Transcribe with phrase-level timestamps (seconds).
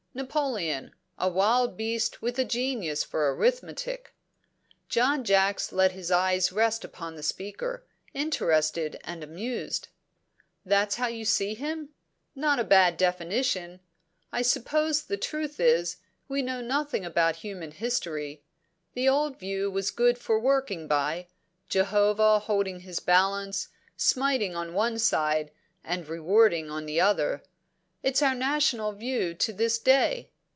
[0.13, 4.13] Napoleon a wild beast with a genius for arithmetic."
[4.89, 9.87] John Jacks let his eyes rest upon the speaker, interested and amused.
[10.65, 11.91] "That's how you see him?
[12.35, 13.79] Not a bad definition.
[14.33, 15.95] I suppose the truth is,
[16.27, 18.43] we know nothing about human history.
[18.93, 21.27] The old view was good for working by
[21.69, 25.51] Jehovah holding his balance, smiting on one side,
[25.85, 27.43] and rewarding on the other.
[28.03, 30.31] It's our national view to this day.